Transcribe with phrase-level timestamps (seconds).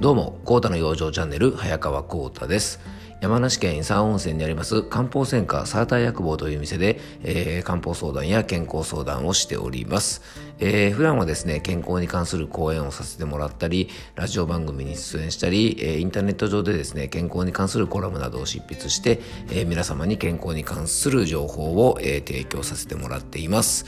[0.00, 2.78] どうも、コータの養生チャンネル、早川コータです。
[3.20, 10.22] 山梨県伊佐温泉にあります漢方専科サーター薬房という店で、えー、漢方相談や健康相談をしております、
[10.60, 19.18] えー、普段はですね健康に関する講演をさせてもらったりラジオ番組に出演したり、えー、インターネット上でですね健康に関するコラムなどを執筆して、
[19.50, 23.84] えー、皆様に健康に関する情報を、えー、提供させてもらっています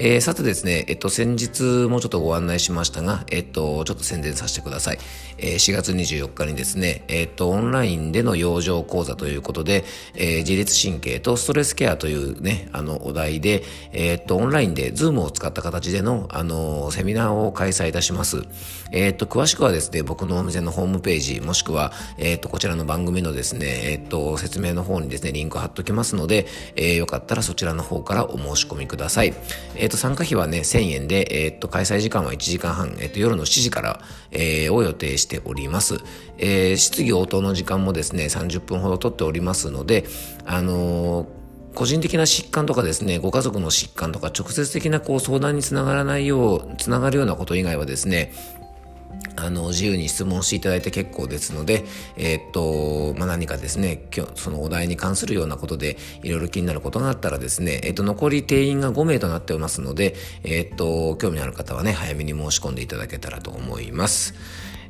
[0.00, 4.98] えー、さてですね、えっと、先日もちょっとご案内しましたが、えっと、ちょっと宣伝させてください。
[5.38, 18.44] えー、4月24日にですね、えっと、オンラインでの養生講座ということで、えー、自律神経とストレスケアというね、あの、お題で、えっと、オンラインでズームを使った形での、あの、セミナーを開催いたします。
[18.92, 26.46] えっと、詳しくはですね、僕のお店のホームページ、もしくは、えっと、こちらの番組のですね、えっと、説明の方にですね、リンク貼っときますので、
[26.76, 29.34] えー、よかったらそちらの方からお申し込みください。
[29.74, 36.00] えと、参加費はね、1000円で、えっと、開催時間は1時間半、えっと、夜の7時から、えー、を予定しております。
[36.38, 40.04] えー、質疑応答の時間もですね、30分ほどとっておりますので、
[40.44, 41.38] あのー
[41.74, 48.32] 個人的な疾患とかですね、ご家族の疾患とか直接的なこう相談につながらないよう、つながるようなこと以外はですね、
[49.36, 51.84] あの、自由に質問していただいて結構ですので、
[52.16, 64.34] えー、っと、まあ、何かですね、今日、そのお題に関するようなことで、いろいろ気になることがあったらですね、えー、っと、残り定員が5名となっておりますので、えー、っと、興味のある方はね、早めに申し込んでいただけたらと思います。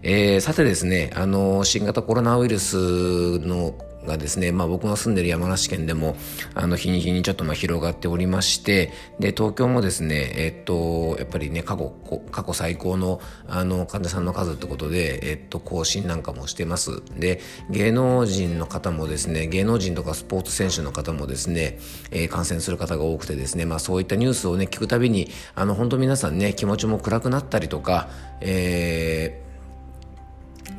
[0.03, 3.75] えー、さてですね、あの、新型コロナウイルスの
[4.07, 6.17] がですね、まあ僕が住んでる山梨県でも、
[6.55, 11.93] あの、日に日にちょっとまあ広がっておりまして、で、東京もですね、えっと、やっぱりね、過去、
[12.31, 17.03] 過去最高の、あの、患者さんの数ってことで、えっと、更新なんかもしてます。
[17.19, 17.41] で、
[17.71, 21.79] 芸能人の方もですね、芸能人とかスポーツ選手の方もですね、
[22.11, 28.09] えー、感染する方が多くてですね、まあそういったニュースをね、聞くたびに、あの、本当皆さんね、気持ちも暗くなったりとか、
[28.41, 29.48] えー、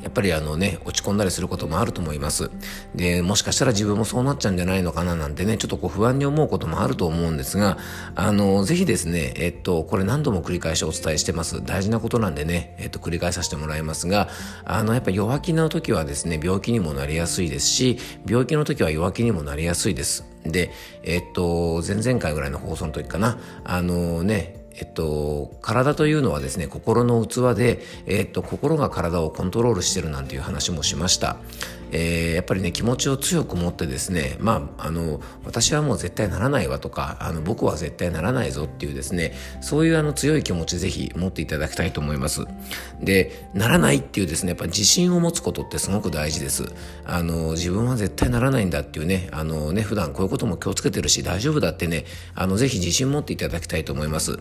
[0.02, 2.50] やっぱりあのね、落ち込んだりすることもあると思います。
[2.94, 7.78] で、もしかしたら自分もそうなっちゃうんじゃないのかななんてね、ちょっとこう不安に思うこともあると思うんですが、
[8.14, 11.64] あの、ぜひですね、えっと、これ何度も繰り返しお伝えしてます。
[11.64, 14.28] 大事なことなんでね、えっと、繰り返させてもらいますが、
[14.64, 20.24] あの、やっぱ弱気な時はですね、病気にもなりやすいですし、病気の時は弱気にもなりやすいです。
[20.44, 20.70] で、
[21.02, 31.36] えっと、前々回ぐらいの放送の時かな、あのね、えっと、体というのはですね、心の器で、えっと、心が体をコントロールしてるなんていう話もしました。
[31.92, 42.46] えー、やっぱりね、気持ちを強く持ってですね、まあ、あの、私はもう絶対ならないわとか、あの、僕は絶対ならないぞっていうですね、そういうあの強い気持ちぜひ持っていただきたいと思います。
[43.00, 46.64] で、ならないっていうですね、やっぱ自信を持つことってすごく大事です。
[47.04, 52.04] あの、自分は絶対ならないんだっていうね、あのね、普段こういうことも気をつけてるし大丈夫だってね、
[52.34, 54.38] あの、ぜひ自信持っていただきたいと思います。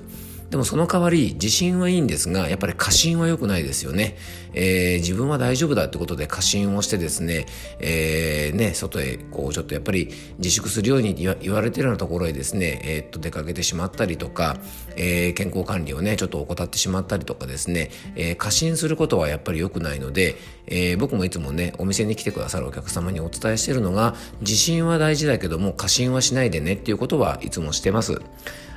[0.49, 4.17] でもその代わり自信はいいんですが、やっぱり過信は良くないですよね。
[4.53, 7.45] えー、自分は大丈夫だってことで過信をしてですね、
[7.79, 10.09] えー、ね、外へこうちょっとやっぱり
[10.39, 14.57] 自粛するように言われてるようなところへですね、えー、っと出かけてしまったりとか、
[14.95, 28.19] えー、健康管理をね、ちょっと怠ってしまったりとかですね、えー、過信することはやっぱり良くないので、えー、僕もいつもね、お店に来てくださるお客様にお伝えしてるのが、自信は大事だけども過信はしないでねっていうことはいつもしてます。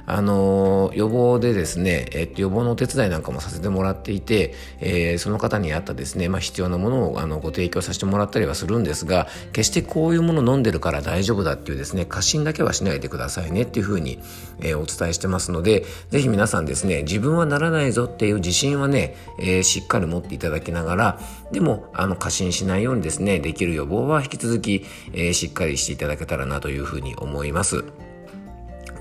[0.07, 14.19] あの予防でですね、えっと、予防のお手伝いなんかもさせてもらっていて、えー、その方に合ったですね、まあ、必要なものをあのご提供させてもらったりはするんですが決してこういうものを飲んでるから大丈夫だっていうですね過信だけはしないでくださいねっていうふうに、
[14.61, 21.21] えー、お伝えしてますのでぜひ皆さんですね自分はならないぞっていう自信はね、えー、しっかり持っていただきながら
[21.53, 27.85] でもあの過信しないようにですねできる予防は引き続き、えー、しっかりしていただけたらなというふうに思います。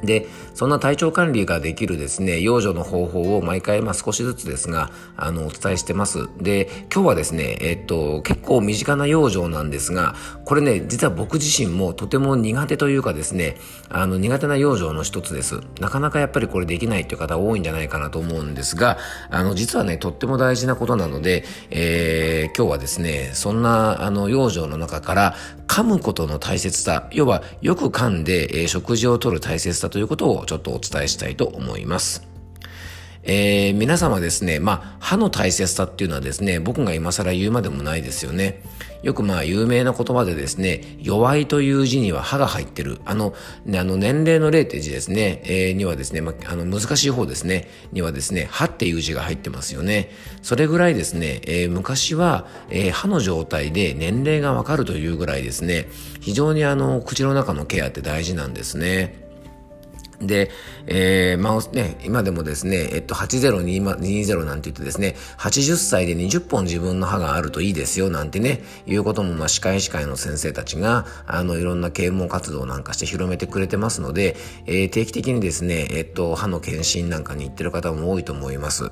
[0.03, 6.29] で、そんな体調管理ができるですね、養生の方法を毎回、まあ少しずつですが、あの、お伝えしてます。
[6.39, 13.57] で、今日はですね、えっと、結構身近な養生なんですが、これね、実は僕自身もとても苦手というかですね、
[13.89, 15.59] あの、苦手な養生の一つです。
[15.79, 18.97] なかなかやっぱりこれできないっていう方多いんじゃないかなと思うんですが、
[19.29, 25.36] あの、実はね、とっても大事なことなので、えー、今日はですね、そんな、あの、養生の中から、
[25.68, 32.32] 噛むことの大切さ、要は、よく噛んで、えー、食事をとる大切さということをちょっとお伝えしたいと思います。
[33.24, 38.64] えー、皆様ですね、まあ、歯の大切さっていうのはですね、僕が今更言うまでもないですよね。
[39.04, 43.00] よくまあ、有名な言葉でですね、弱いという字には歯が入ってる。
[43.06, 43.34] あの、
[43.66, 50.10] ね、あの、年齢の0って字ですね、えー、にはですね、まあ、あの、難しい方ですね、にはですね、歯っていう字が入ってますよね。
[50.42, 55.90] それぐらいですね、えー、昔は、えー、歯の状態で年齢がわかるというぐらいですね、
[56.22, 59.31] 非常にあの、口の中のケアって大事なんですね。
[60.21, 60.51] で、
[60.88, 74.35] えー、まあね、今でもですね、えっと、8020なんて言ってですね、80歳で20本自分の歯があるといいですよ、なんてね、いうことも、まあ、歯科医師会の先生たちが、あの、いろんな啓蒙活動なんかして広めてくれてますので、
[74.65, 78.91] えー、定期的にですね、えっと、歯の検診なんかに行ってる方も多いと思います。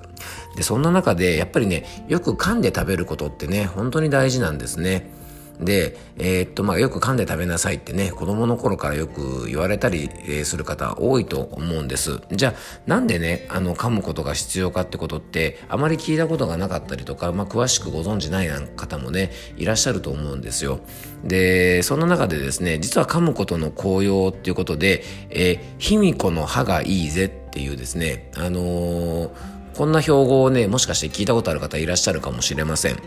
[0.56, 5.19] で、そんな中で、やっぱりね、よく噛んで食べることってね、本当に大事なんですね。
[5.60, 10.10] で、えー、っと、まあ、よく噛んで食べなさいってね、子供の頃からよく言われたり
[10.46, 12.22] する方多いと思うんです。
[12.32, 12.54] じゃあ、
[12.88, 20.80] なんでね、あの、噛むことが必要かってことって、あまり聞いたことがなかったりとか、まあ、詳しくご存知ない方もね、いらっしゃると思うんですよ。
[21.24, 32.98] で、そんな中でですね、実は噛むことの効用っていうことで、えー、卑弥呼の歯がいいぜっていうですね、あのーこんな標語をね、もしかして聞いたことある方いらっしゃるかもしれません。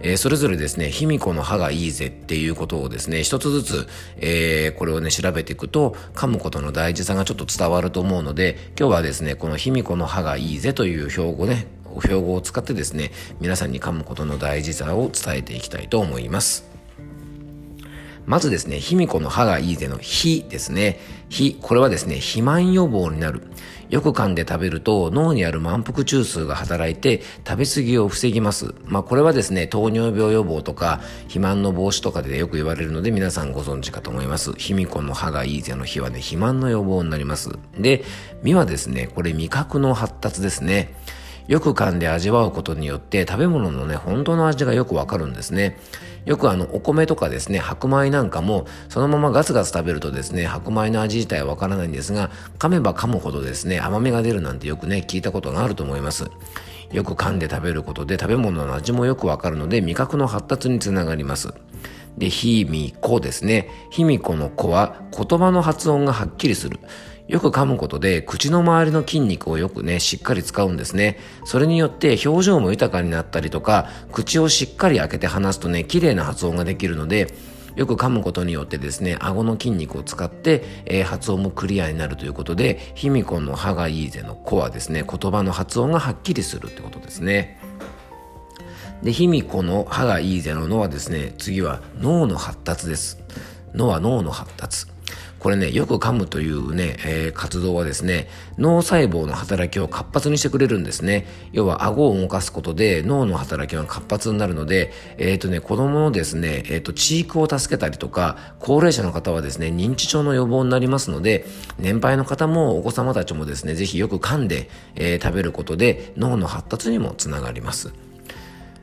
[0.00, 3.86] えー、それぞれですね、卑弥呼の歯がいいぜっていうことをですね、一つずつ、
[4.16, 11.66] えー、これをね、調べていくと、噛むことの大事さがちょっと伝わると思うので、今日はですね、この卑弥呼の歯がいいぜという標語ね、
[12.00, 16.71] 標語を使ってですね、皆さんに噛むことの大事さを伝えていきたいと思います。
[18.26, 21.00] まずですね、卑弥呼の歯がいいぜの非ですね。
[21.28, 23.42] 非、これはですね、肥満予防になる。
[23.92, 28.74] よく噛んで食べると脳にある満腹中枢が働いて食べ過ぎを防ぎます。
[28.86, 34.54] まあこれはですね、糖尿病予防とか肥満の防止とかでよく言われるので皆さんご存知かと思います。
[34.54, 37.50] 卑弥呼の歯がいいぜの日はね、肥満の予防になります。
[37.78, 38.02] で、
[38.42, 40.94] 身はですね、これ味覚の発達ですね。
[41.52, 45.76] よく噛んで味わうことによって食べ物のね、本当の味がよくわかるんですね。
[46.24, 56.30] よくあの、お米とかですね、白米なんかも、そのままガツガツ食べるとですね、白米の味自体はわからないんですが、噛めば噛むほどですね、甘みが出るなんてよくね、聞いたことがあると思います。
[56.90, 61.52] よく噛んで食べることで食べ物の味もよくわかるので、味覚の発達につながります。
[62.16, 63.68] で、ひみこですね。
[63.90, 66.78] ひみこの子は言葉の発音がはっきりする。
[67.28, 71.18] よく噛むことで口の周りの筋肉をよくね、しっかり使うんですね。
[71.44, 77.32] それによって表情も豊かになったりとか、口をしっかり開けて話すとね、綺麗な発音ができるので、
[77.76, 87.58] よく噛むことによってですね、顎の筋肉を使って、えー、発音もクリアになるということで、卑弥呼の歯がいいぜの子はですね、言葉の発音がはっきりするってことですね。
[89.02, 93.18] で、卑弥呼の歯がいいぜののはですね、次は脳の発達です。
[93.74, 94.86] のは脳の発達。
[95.42, 98.28] これね、よく噛むというね、えー、活動はですね、
[98.58, 101.26] 脳細胞の働きを活発にしてくれるんですね。
[101.50, 111.44] 要は顎を動かすことで脳の働きが活発になるので、えっ、ー、とね、子供のですね、えっ、ー、と、知育を助けたりとか、高齢者の方はですね、認知症の予防になりますので、
[111.76, 117.92] 年配の方もお子様たちもですね、ぜひよく噛んで、え食べることで脳の発達にもつながります。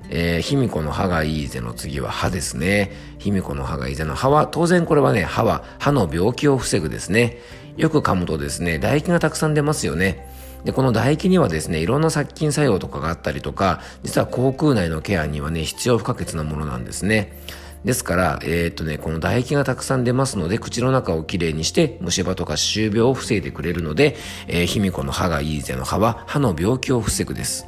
[0.09, 2.91] えー、卑弥呼の歯がいいぜの次は歯ですね。
[3.19, 7.39] 卑弥呼の歯がいいぜの歯は、当然これはね、歯は歯の病気を防ぐですね。
[7.77, 10.27] よく噛むとですね、唾液がたくさん出ますよね。
[10.65, 17.39] で、この唾液にはですね、いろんな殺菌作用とかがあったりとか、実は口腔内のケアにはね、必要不可欠なものなんですね。
[17.85, 24.17] ですから、えー、っとね、この唾液がたくさん出ますので、口の中をきれいにして、虫歯とか歯周病を防いでくれるので、
[24.47, 27.67] えー、卑弥呼の歯がいいぜの歯は歯の病気を防ぐです。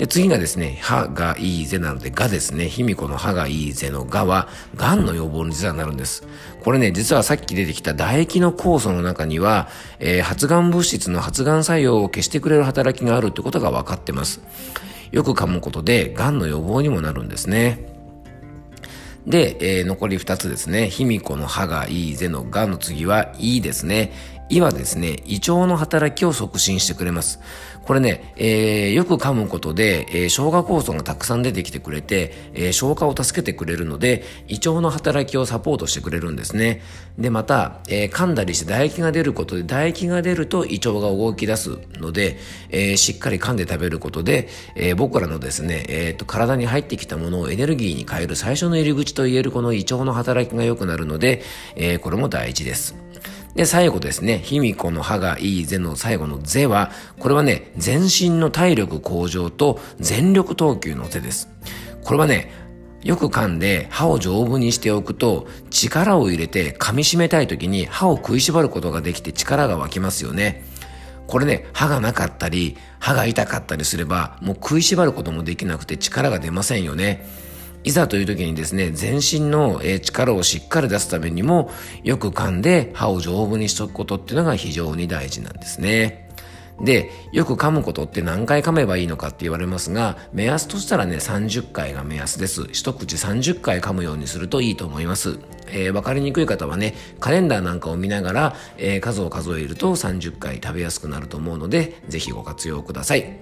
[0.00, 6.26] で、次がですね、歯がいいぜなので、がですね、卑弥呼の歯がいいぜのがは、癌の予防に実はなるんです。
[6.64, 9.68] これね、実はさっき出てきた唾液の酵素の中には、
[9.98, 14.40] えー、発がん物質の発がん作用を消してくれる働きがあるってことが分かってます。
[15.12, 17.86] よく噛むことで、癌の予防にもなるんですね。
[19.26, 20.88] で、えー、残り2つですね。
[20.88, 24.39] 卑弥呼の歯がいいぜのがの次は、いいですね。
[24.50, 27.40] 胃はですね、胃腸の働きを促進してくれます。
[27.84, 36.82] これね、えー、よく噛むことで、えー、消化酵素がたくさん出てきてくれて、えー、消化を助けてくれるので、胃腸の働きをサポートしてくれるんですね。
[37.18, 42.38] で、また、えー、噛んだりして唾液が出ることで、唾液が出ると胃腸が動き出すので、
[42.70, 51.42] えー、しっかり噛んで食べることで、えー、僕らのですね、えー、と体に入ってきたものをエネルギーに変える最初の入り口と言えるこの胃腸の働きが良くなるので、
[51.76, 53.09] えー、これも大事です。
[53.54, 61.48] で、最後ですね、卑弥呼の歯がいいぜの最後のぜは、これはね、全身の体力向上と全力投球のぜです。
[62.04, 62.52] これはね、
[63.02, 70.64] よく噛んで歯を丈夫にしておくと力を入れて噛み締めたい時に歯を食いしばることができて力が湧きますよね。
[71.26, 77.24] これね、歯がなかったり、歯が痛かったりすれば、もう食いしばることもできなくて力が出ませんよね。
[77.82, 81.70] いざという時にですね、全身の力をしっかり出すためにも、
[82.04, 86.29] よく噛んで歯を丈夫にしとくことっていうのが非常に大事なんですね。
[86.82, 92.68] で、よく噛むことって何回噛めばいいのかって言われますが、目安としたらね、30回が目安です。
[92.72, 95.38] 一口30回噛むようにするといいと思います。
[95.72, 103.38] えー、わかりにくい方はね、カレンダーなんかを見ながら、えー、数を数えると30回食べやすくなると思うので、ぜひご活用ください。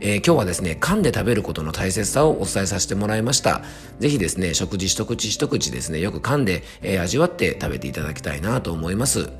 [0.00, 3.62] えー、今日はですね、噛んで食べることの大切さをお伝えさせてもらいました。
[3.98, 9.30] ぜひですね、食事一口一口ですね、よく噛んで、えー、味わって食べていただきたいなと思います。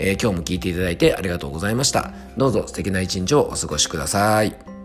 [0.00, 2.12] えー、今日も聞いていただいてありがとうございました。
[2.36, 4.79] どうぞ素敵な一日をお過ごしください。